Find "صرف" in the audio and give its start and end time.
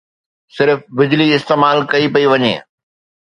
0.57-0.79